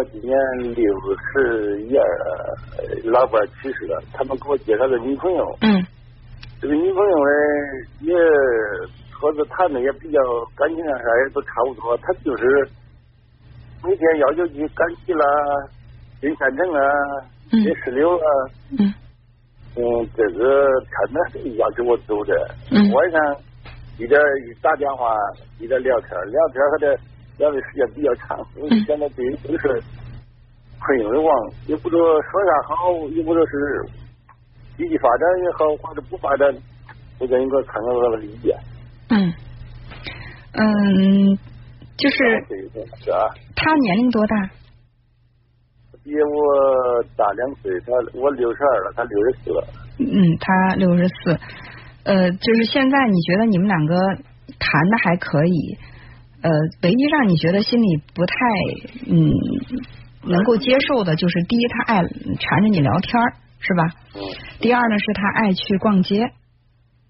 [0.00, 0.82] 我今年六
[1.20, 2.02] 十一二，
[3.04, 5.44] 老伴去世了，他们给我介绍个女朋友。
[5.60, 5.84] 嗯
[6.58, 7.30] 这个女朋友呢，
[8.00, 8.14] 也
[9.10, 10.18] 和着谈的也比较
[10.56, 12.46] 感情上啥也都差不多，她就是
[13.84, 15.22] 每天要求去赶集啦、
[16.18, 16.80] 进县城啊、
[17.52, 18.24] 嗯接石榴啊。
[18.78, 18.94] 嗯
[19.76, 22.34] 嗯，这个天天要求我走的。
[22.70, 23.36] 嗯晚上
[23.98, 25.14] 一点一打电话，
[25.58, 26.98] 一点聊天，聊天和这
[27.40, 28.36] 聊的时间比较长。
[28.60, 29.80] 我嗯现在对于这个事儿
[30.78, 31.32] 困有点忘，
[31.66, 33.52] 也不知道说啥好，也不知道是
[34.76, 36.54] 积极发展也好，或者不发展，
[37.18, 38.56] 我想应该看看我的意见。
[39.08, 39.32] 嗯
[40.52, 41.38] 嗯，
[41.96, 42.16] 就是
[43.56, 44.50] 他年龄多大？
[46.02, 49.66] 比我大两岁，他我六十二了，他六十四了。
[49.98, 51.38] 嗯，他六十四。
[52.04, 53.94] 呃，就是现在你觉得你们两个
[54.58, 55.76] 谈的还可以，
[56.42, 56.50] 呃，
[56.82, 58.34] 唯一让你觉得心里不太
[59.06, 59.30] 嗯
[60.24, 62.02] 能够接受的，就是第一，他爱
[62.38, 63.84] 缠着你聊天儿，是吧？
[64.14, 64.20] 嗯
[64.60, 66.24] 第二呢，是他爱去逛街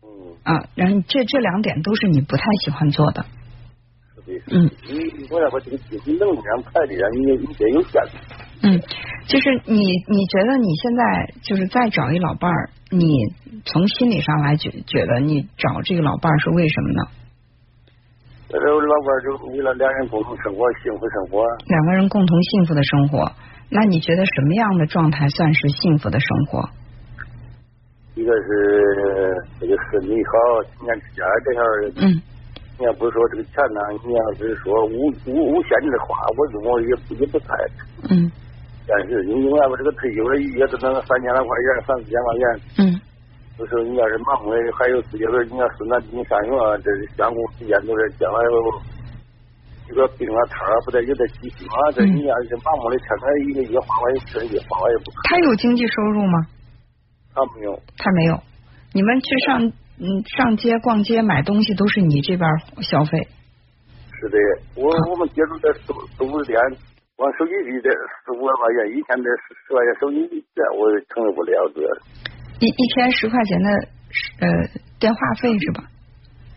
[0.02, 0.08] 嗯，
[0.42, 3.26] 啊，然后这这两点都是你不太喜欢做的。
[4.46, 7.82] 嗯你我要把这个经济能量排的，你你得有。
[8.62, 8.80] 嗯，
[9.26, 13.16] 就是你你觉得你现在就是再找一老伴儿，你
[13.64, 17.10] 从心理上来觉觉得你找这个老伴儿是为什么呢？
[18.50, 21.46] 这时候老伴儿就为了两人共同生活，幸福生活。
[21.66, 23.30] 两个人共同幸福的生活，
[23.70, 26.68] 那你觉得什么样的状态算是幸福的生活？
[28.16, 31.92] 一个是这个身体好，勤俭持家这样儿。
[32.02, 32.20] 嗯
[32.80, 37.54] 你要不是说这个钱呢，你要是说无无无限制的花，我认为也不也不太。
[38.10, 38.32] 嗯
[38.88, 42.42] 但是你另外我，这个退休了一月都能三千来块钱，三四千块钱。
[42.78, 43.00] 嗯
[43.60, 46.48] 有时候你要是忙的，还有自己个你要孙子给你上学，
[46.80, 48.40] 这相互之间都是将来
[49.86, 51.76] 这个病啊摊啊不得有点积蓄嘛。
[51.92, 56.40] 这嗯你要是盲目的天天一个月花完一个月花完也不他有经济收入吗？
[57.34, 57.76] 他没有。
[57.98, 58.40] 他没有。
[58.94, 59.68] 你们去上
[60.00, 62.48] 嗯上街逛街买东西都是你这边
[62.80, 63.28] 消费。
[64.16, 64.38] 是的，
[64.80, 66.56] 我我们接触的收收物店，
[67.20, 67.90] 往手机里的
[68.24, 70.24] 四五万块钱，一天的十十块钱手机
[70.56, 71.84] 这我承受不了这。
[72.60, 73.68] 一一天十块钱的
[74.40, 74.48] 呃
[74.98, 75.84] 电话费是吧？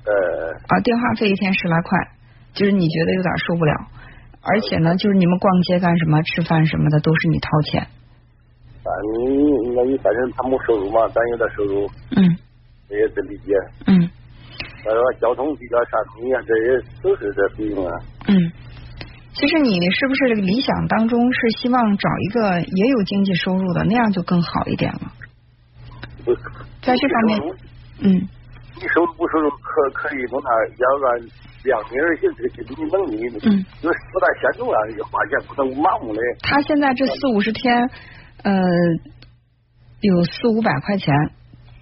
[0.06, 1.98] 呃，啊，电话费一天十来块，
[2.54, 3.74] 就是你觉得有点受不了。
[4.42, 7.82] 而且呢，就是你们逛街干什么、吃饭什么的都是你掏钱。
[7.82, 12.38] 啊，你那你反正他没收入嘛，咱有点收入，嗯
[12.90, 13.54] 这也得理解。
[13.88, 14.10] 嗯
[14.84, 17.94] 他说交通比较啥东西啊，这些都是这费用啊。
[18.28, 18.52] 嗯。
[19.34, 25.14] 其实你是不是这个理想当中是希望找一个也有经济收入的，那样就更好一点了？
[26.24, 26.34] 不
[26.82, 27.40] 在这方面
[28.02, 28.28] 嗯
[28.76, 31.20] 你收入不收入可可以从他要按
[31.64, 36.20] 量力而行，这个经济能力，嗯，就是不大限度啊，这个花钱不能盲目的。
[36.42, 37.90] 他现在这四五十天，
[38.44, 38.52] 呃，
[40.02, 41.14] 有四五百块钱，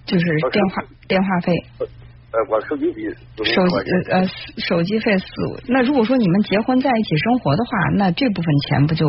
[0.06, 1.54] 就是电话电话费。
[1.80, 3.02] 呃，我手机费
[3.36, 4.28] 四手机呃
[4.58, 9.08] 手机费四五，那如果说你们结婚在一起生活的话，那这部分钱不就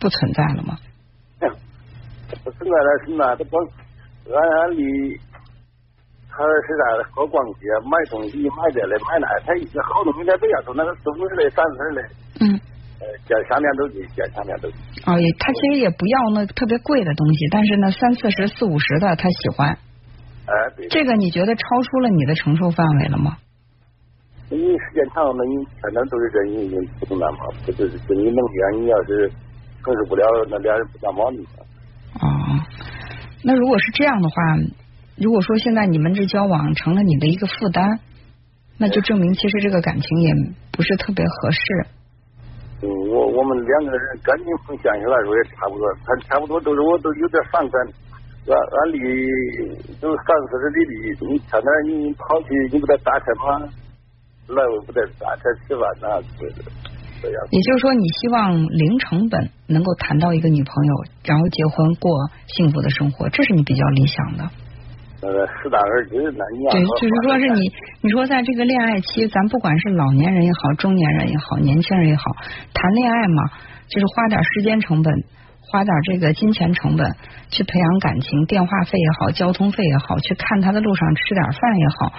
[0.00, 0.76] 不存在了吗？
[2.42, 3.64] 不存在了，是那他光
[4.34, 5.16] 按按理，
[6.28, 6.82] 他是在？
[7.14, 12.02] 好逛街，买东西，买这嘞，买那，他一些好东西在北亚都那个四五十嘞，三十嘞，
[12.40, 12.60] 嗯，
[13.00, 14.76] 呃，见上面都去，见上面都去。
[15.06, 19.78] 哦，也他其实也不要那特别贵的东西，但是呢，三四十、四五十的他喜欢。
[20.46, 20.88] 哎，对。
[20.88, 23.36] 这个你觉得超出了你的承受范围了吗？
[24.48, 28.66] 你时间长了，你反正都是这，你你不能那嘛，不就是经济能力啊。
[28.76, 29.28] 你要是
[29.82, 31.42] 承受不了，那俩人不当矛盾。
[32.20, 32.28] 哦，
[33.46, 34.34] 那如果是这样的话，
[35.14, 38.00] 如果说现在你们这交往成了你的一个负担，
[38.76, 40.34] 那就证明其实这个感情也
[40.72, 41.60] 不是特别合适。
[42.82, 47.86] 嗯，我我们两个人感情从现实来说也差不多，他差不多都是我都有点反感。
[48.48, 48.98] 按按理
[50.00, 50.78] 都三四十里
[51.14, 53.70] 地，你天天你跑去，你不得打车吗？
[54.48, 56.18] 来回不得打车吃饭呐，
[57.22, 57.38] 这样。
[57.50, 62.10] 也就是说，你希望零成本能够谈到一个女朋友，然后结婚过
[62.46, 64.50] 幸福的生活，这是你比较理想的。
[65.22, 65.28] 呃，
[65.62, 67.72] 适当而止，那你要对，就是说是你，
[68.02, 72.22] 你说在这个恋爱期，咱不管是老年人也好，中年人也好，年轻人也好，
[72.74, 73.42] 谈恋爱嘛，
[73.88, 75.14] 就是花点时间成本，
[75.68, 77.14] 花点这个金钱成本
[77.50, 82.12] 去培养感情，电话费也好，交通费也好，去看他的路上吃点饭也好，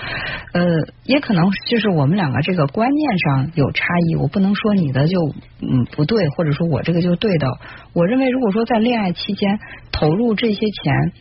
[0.53, 0.63] 呃，
[1.05, 4.15] 也可能就是我们两个这个观念上有差异。
[4.15, 5.17] 我不能说你的就
[5.61, 7.47] 嗯不对，或者说我这个就对的。
[7.94, 9.59] 我认为，如果说在恋爱期间
[9.91, 11.13] 投入这些钱。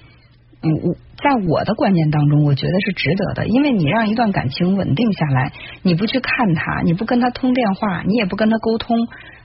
[0.62, 5.52] 嗯，我在我的观念当中，我觉得是值得的，因为你让一段感情稳定下来，
[5.82, 8.96] 你不去看他，你不跟他通电话，你也不跟他沟通，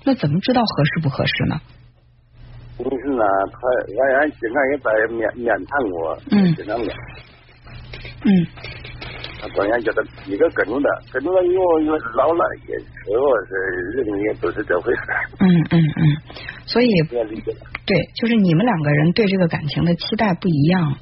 [0.06, 1.60] 那怎么知道合适不合适呢？
[3.22, 3.58] 问题是呢，他
[4.02, 6.90] 俺俺经常也在面面谈过，嗯经常面，
[8.26, 8.30] 嗯
[9.42, 13.54] 他关键叫他一个跟着的，跟着了以后，因为老了也主要是
[13.98, 16.04] 人也不是这回事儿，嗯嗯嗯，
[16.66, 16.88] 所以。
[17.84, 20.96] 对，就是你们两个人对这个感情的期待不一样。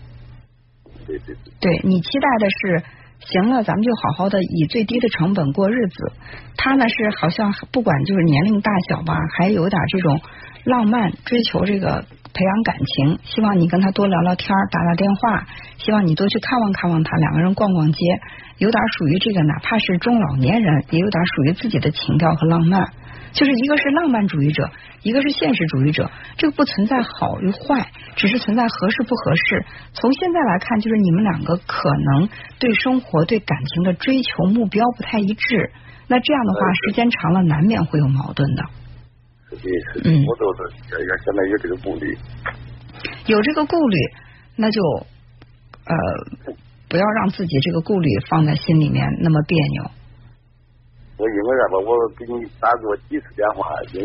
[1.05, 2.83] 对对对，对你期待的是，
[3.19, 6.11] 行了，咱们就好好的以最低的成本过日子。
[6.57, 10.19] 他呢是好像不管就是年龄大小吧，还有点这种
[10.63, 15.45] 浪漫，追求这个培养感情，希望你跟他多聊聊天，打打电话，
[15.77, 17.99] 希望你多去看望看望他，两个人逛逛街，
[18.57, 22.89] 有点属于这个，哪怕是中老年人，也有点属于自己的情调和浪漫。
[23.31, 24.69] 就是一个是浪漫主义者，
[25.03, 29.65] 一个是现实主义者，这个不存在好与坏，只是存在合适不合适。
[29.93, 32.29] 从现在来看，就是你们两个可能
[32.59, 35.71] 对生活、对感情的追求目标不太一致。
[36.07, 38.63] 那这样的话，时间长了难免会有矛盾的。
[40.03, 42.17] 嗯我都是现现在有这个顾虑。
[43.27, 43.97] 有这个顾虑，
[44.55, 44.81] 那就
[45.85, 45.95] 呃
[46.87, 49.91] 不要让自己这个顾虑放在心里面那么别扭。
[51.19, 53.99] 我因为啥吧，我给你打过几次电话，因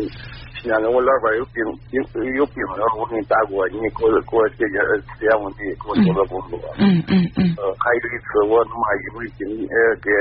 [0.59, 1.95] 现在我老伴有病病
[2.35, 4.75] 有病了，我给你打过，你给我给我解决
[5.15, 6.59] 实验问题，给我做做工作。
[6.75, 10.11] 嗯嗯嗯呃，还有一次我他妈因为经济呃给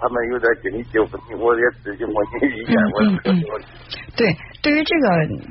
[0.00, 3.44] 他们有点经济纠纷，我也咨询过你意见，我嗯嗯嗯
[4.16, 4.32] 对，
[4.62, 5.06] 对于这个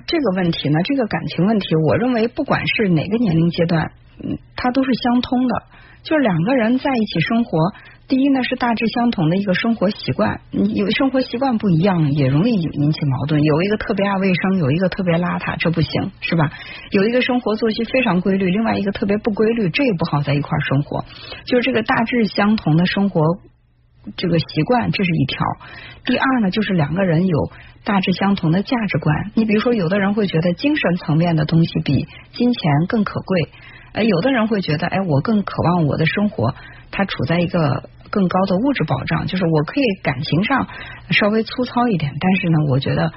[0.10, 5.54] 这个问题呢，这个感情问题，我认为不管是哪个年龄阶段，嗯，它都是相通的。
[6.06, 7.74] 就是两个人在一起生活，
[8.08, 13.42] 第一呢是大致相同的一个生活习惯，有生活习惯不一样，也容易引起矛盾。
[13.42, 16.52] 有一个特别爱卫生，有一个特别邋遢，这不行，是吧？
[16.92, 21.04] 有一个生活作息非常规律，另外一个特别不规律，这也不好在一块儿生活。
[21.46, 23.22] 就是这个大致相同的生活
[24.16, 25.40] 这个习惯，这是一条。
[26.06, 27.52] 第二呢，就是两个人有
[27.84, 29.32] 大致相同的价值观。
[29.34, 33.50] 你比如说，有的人会觉得精神层面的东西比金钱更可贵，
[33.94, 36.54] 呃，有的人会觉得，哎，我更渴望我的生活
[36.92, 40.68] 它处在一个更高的物质保障，就是我可以感情上
[41.12, 43.12] 稍微粗糙一点，但是呢，我觉得，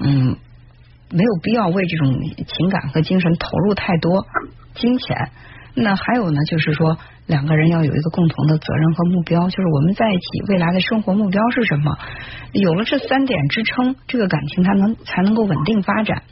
[0.00, 0.36] 嗯，
[1.10, 4.26] 没有必要为这种情感和精神投入太多
[4.74, 5.30] 金钱。
[5.74, 11.96] 那还有呢，就是说两个人要有一个共同的责任和目标，就是我们在一起未来的生活目标是什么？
[12.52, 16.22] 有了这三点支撑，这个感情它能才能够稳定发展。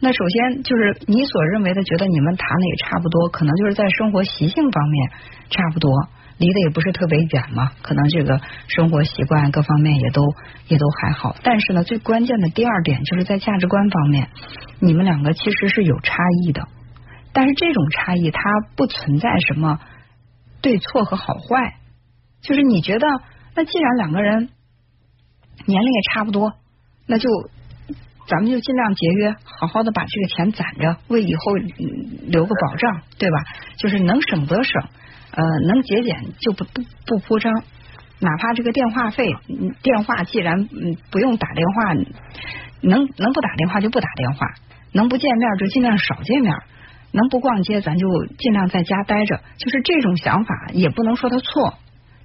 [0.00, 5.10] 那首先就是你所认为的，觉得你们谈的也差不多，可能就是在生活习性方面
[5.50, 5.92] 差不多，
[6.38, 10.22] 离得也不是特别远嘛，可能这个生活习惯各方面也都
[10.68, 11.36] 也都还好。
[11.42, 14.28] 但是呢，最关键的第二点就是在价值观方面，
[14.80, 16.68] 你们两个其实是有差异的。
[17.32, 18.40] 但是这种差异它
[18.76, 19.80] 不存在什么
[20.62, 21.74] 对错和好坏，
[22.40, 23.06] 就是你觉得
[23.54, 24.48] 那既然两个人
[25.66, 26.54] 年龄也差不多，
[27.06, 27.28] 那就
[28.26, 31.54] 咱们就尽量节约，好好的把这个钱攒着，为以后
[32.26, 33.36] 留个保障，对吧？
[33.76, 34.82] 就是能省则省，
[35.32, 37.52] 呃，能节俭就不不不铺张，
[38.20, 39.34] 哪怕这个电话费，
[39.82, 40.68] 电话既然
[41.10, 41.94] 不用打电话，
[42.80, 44.46] 能能不打电话就不打电话，
[44.92, 46.54] 能不见面就尽量少见面。
[47.10, 48.06] 能不逛街，咱就
[48.38, 49.40] 尽量在家待着。
[49.56, 51.72] 就是这种想法，也不能说他错。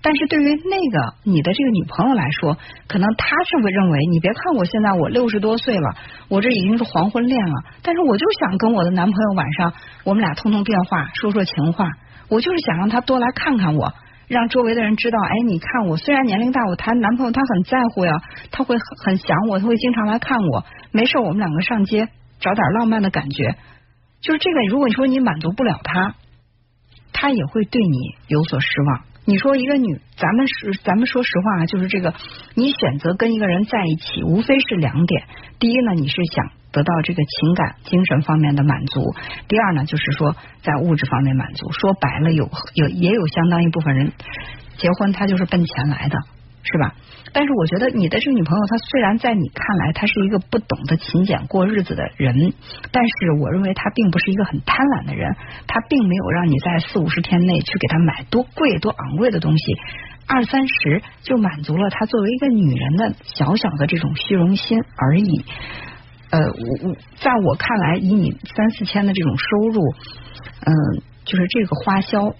[0.01, 2.57] 但是对于那个你的这个女朋友来说，
[2.89, 5.95] 可能她是会认为，你别看我现在我六十多岁了，
[6.27, 11.87] 我这已经是黄昏恋了，但是我就想跟我的男朋友晚上我们俩通通电话，说说情话。
[12.33, 13.93] 我就是想让他多来看看我，
[14.27, 20.65] 让周围的人知道，哎，你看我虽然年龄大，我谈男朋友他很在乎呀，他会很很想我，他会经常来看我。
[20.91, 22.09] 没事，我们两个上街
[22.39, 23.55] 找点浪漫的感觉。
[24.19, 26.15] 就是这个，如果你说你满足不了他，
[27.11, 29.01] 他也会对你有所失望。
[29.25, 32.15] 你说一个女，咱们是咱们说实话啊，就是这个，
[32.55, 35.23] 你选择跟一个人在一起，无非是两点：
[35.59, 39.01] 第一呢，你是想得到这个情感、精神方面的满足；
[39.47, 41.71] 第二呢，就是说在物质方面满足。
[41.71, 44.11] 说白了，有有也有相当一部分人
[44.77, 46.17] 结婚，他就是奔钱来的，
[46.63, 46.95] 是吧？
[47.35, 52.53] 但是我觉得你的这个女朋友，她虽然在你看来她是一个不懂得勤俭过日子的人，
[52.91, 59.63] 但是我认为她并不是一个很贪婪的人，她并没有让你在四五十天内去给她买多贵多昂贵的东西，
[60.27, 65.45] 二三十就满足了她作为一个女人的小小的这种虚荣心而已。
[66.33, 69.93] 呃，我我在我看来，以你三四千的这种收入，
[70.65, 70.73] 嗯、
[71.25, 72.33] 就是这个花销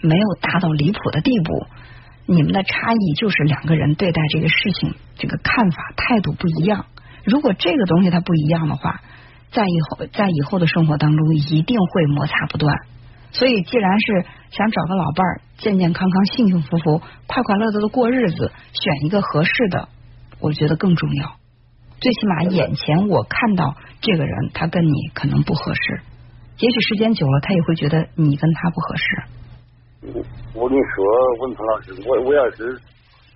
[0.00, 1.66] 没有大到离谱的地步。
[2.24, 6.86] 你们的差异就是两个人对待这个事情这个看法态度不一样。
[7.24, 9.02] 如果这个东西它不一样的话，
[9.50, 12.74] 在以后在以后的生活当中一定会摩擦不断。
[13.32, 19.90] 所以，既然是想找个老伴儿，健健康康、幸幸福福、快快乐乐的过日子，选一个合适的，
[20.40, 21.36] 我觉得更重要。
[22.00, 26.00] 最起码眼前我看到这个人，他跟你可能不合适，
[26.58, 29.04] 也许时间久了，他也会觉得你跟他不合适。
[30.14, 30.24] 我
[30.54, 31.02] 我跟你说，
[31.42, 32.78] 文涛老师，我我要是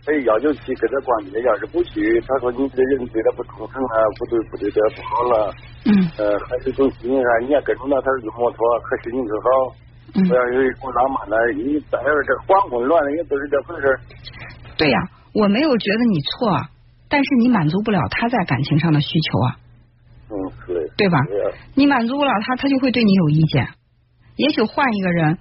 [0.07, 5.55] 哎要求去跟他逛街，要是不去，他说你这个人对他不忠诚啊，不对不对他不好了。
[5.87, 5.91] 嗯。
[6.19, 7.29] 呃，还是从心啥？
[7.43, 9.49] 你要跟着他他是摩托，可心情可好。
[10.15, 10.23] 嗯。
[10.29, 13.99] 不要有一股浪漫的，你在这这黄昏乱的也不是这回事。
[14.79, 14.99] 对呀，
[15.35, 16.63] 我没有觉得你错。
[17.13, 19.57] 但是你满足不了他在感情上的需求啊，
[20.31, 20.33] 嗯，
[20.67, 21.19] 对，对吧？
[21.75, 23.69] 你满足不了他，他就会对你有意见。
[24.37, 25.37] 也许换一个人，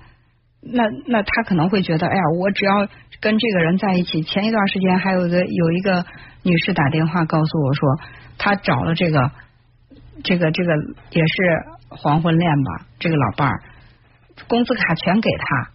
[0.62, 2.90] 那那他可能会觉得，哎呀，我只要
[3.22, 4.22] 跟这个人在一起。
[4.22, 6.06] 前一段时间还有一个有一个
[6.44, 8.00] 女士打电话告诉我说，
[8.38, 9.32] 她找了这个
[10.26, 10.74] 这个这个
[11.12, 13.64] 也是黄昏恋吧，这个老伴儿，
[14.50, 15.72] 工资卡全给他，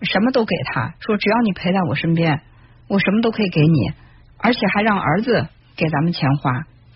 [0.00, 2.40] 什么都给他，说只要你陪在我身边，
[2.88, 3.92] 我什么都可以给你。
[4.38, 6.52] 而且还让儿子给咱们钱花，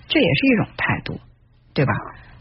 [0.09, 1.21] 这也是一种态度，
[1.75, 1.93] 对吧？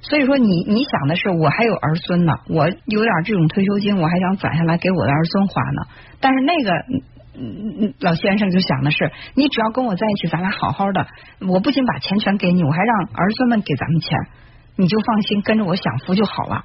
[0.02, 5.82] 所以说，你你想的是我还有儿孙呢，我有点这种退休金，我还想攒下来给我的儿孙花呢。
[6.22, 6.72] 但是那个
[8.00, 11.06] 老先生就想的是，你只要跟我在一起，咱俩好好的，
[11.48, 14.18] 我不仅把钱全给你，我还让儿孙们给咱们钱，
[14.78, 16.64] 你就放心跟着我享福就好了。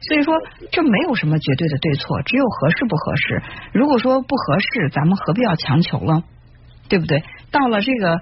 [0.00, 0.34] 所以说，
[0.70, 3.42] 这没有什么绝对的对错，只有合适不合适。
[3.72, 6.22] 如果说不合适，咱们何必要强求了？
[6.88, 7.22] 对不对？
[7.50, 8.20] 到了这个，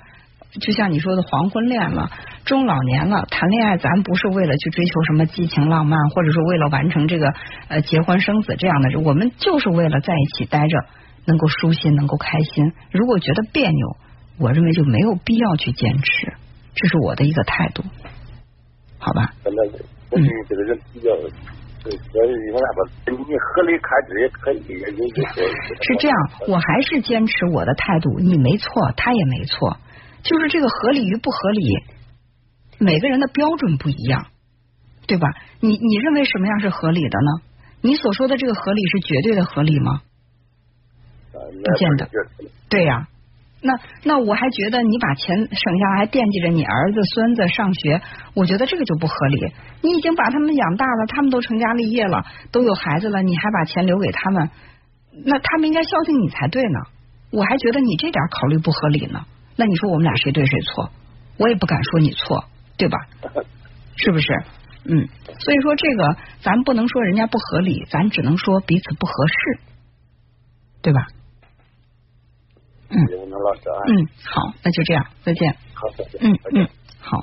[0.61, 2.11] 就像你说的黄昏恋了，
[2.45, 7.33] 中老年了，谈恋爱，咱不是为了去追求什么激情浪漫，或者说为了完成这个
[7.69, 10.85] 呃结婚生子这样的，我们就是为了在一起待着，
[11.25, 12.73] 能够舒心，能够开心。
[12.93, 13.97] 如果觉得别扭，
[14.39, 16.35] 我认为就没有必要去坚持，
[16.75, 17.83] 这是我的一个态度，
[18.99, 19.33] 好吧？
[20.17, 20.23] 嗯，
[21.85, 25.27] 所以我那个你合理开支也可以，也也
[25.83, 26.17] 是这样，
[26.49, 29.77] 我还是坚持我的态度，你没错，他也没错，
[30.23, 31.85] 就是这个合理与不合理，
[32.79, 34.29] 每个人的标准不一样，
[35.07, 35.29] 对吧？
[35.61, 37.43] 你你认为什么样是合理的呢？
[37.83, 40.01] 你所说的这个合理是绝对的合理吗？
[41.33, 42.09] 不见得，
[42.71, 43.09] 对呀。
[43.67, 48.03] 那那我还觉得你把钱省下来还惦记着你儿子孙子上学，
[48.35, 49.55] 我觉得这个就不合理。
[49.81, 54.51] 你已经把他们养大了，他们都成家立业了，都有孩子了，你还把钱留给他们，
[55.25, 56.79] 那他们应该孝敬你才对呢。
[57.31, 59.25] 我还觉得你这点考虑不合理呢。
[59.57, 60.91] 那你说我们俩谁对谁错？
[61.39, 62.45] 我也不敢说你错，
[62.77, 62.99] 对吧？
[63.97, 64.45] 是不是？
[64.85, 65.09] 嗯。
[65.39, 69.61] 所以说这个咱不能说人家不合理，咱只能说彼此不合适，
[70.83, 71.01] 对吧？
[72.91, 73.01] 嗯，
[73.45, 73.77] 老师啊。
[73.87, 75.55] 嗯，好，那就这样，再见。
[75.75, 76.21] 好，再见。
[76.23, 76.69] 嗯嗯，
[77.01, 77.21] 好。